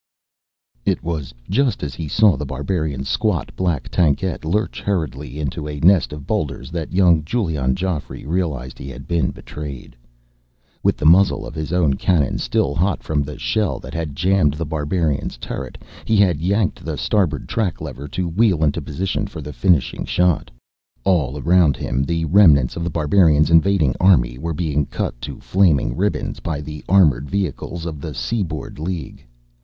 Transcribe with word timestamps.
_The 0.83 0.95
Barbarians 0.95 0.97
BY 1.03 1.09
JOHN 1.11 1.13
SENTRY 1.13 1.13
It 1.13 1.13
was 1.13 1.33
just 1.67 1.83
as 1.83 1.93
he 1.93 2.07
saw 2.07 2.35
The 2.35 2.45
Barbarian's 2.47 3.07
squat 3.07 3.55
black 3.55 3.89
tankette 3.91 4.43
lurch 4.43 4.81
hurriedly 4.81 5.39
into 5.39 5.67
a 5.69 5.79
nest 5.81 6.11
of 6.11 6.25
boulders 6.25 6.71
that 6.71 6.91
young 6.91 7.21
Giulion 7.23 7.75
Geoffrey 7.75 8.25
realized 8.25 8.79
he 8.79 8.89
had 8.89 9.07
been 9.07 9.29
betrayed. 9.29 9.95
With 10.81 10.97
the 10.97 11.05
muzzle 11.05 11.45
of 11.45 11.53
his 11.53 11.71
own 11.71 11.93
cannon 12.01 12.39
still 12.39 12.73
hot 12.73 13.03
from 13.03 13.21
the 13.21 13.37
shell 13.37 13.77
that 13.81 13.93
had 13.93 14.15
jammed 14.15 14.55
The 14.55 14.65
Barbarian's 14.65 15.37
turret, 15.37 15.77
he 16.05 16.15
had 16.17 16.41
yanked 16.41 16.83
the 16.83 16.97
starboard 16.97 17.47
track 17.47 17.79
lever 17.79 18.07
to 18.07 18.27
wheel 18.27 18.63
into 18.63 18.81
position 18.81 19.27
for 19.27 19.39
the 19.43 19.53
finishing 19.53 20.05
shot. 20.05 20.49
All 21.03 21.37
around 21.37 21.77
him, 21.77 22.03
the 22.03 22.25
remnants 22.25 22.75
of 22.75 22.83
The 22.83 22.89
Barbarian's 22.89 23.51
invading 23.51 23.93
army 23.99 24.39
were 24.39 24.55
being 24.55 24.87
cut 24.87 25.21
to 25.21 25.39
flaming 25.39 25.95
ribbons 25.95 26.39
by 26.39 26.59
the 26.59 26.83
armored 26.89 27.29
vehicles 27.29 27.85
of 27.85 28.01
the 28.01 28.15
Seaboard 28.15 28.79
League. 28.79 29.23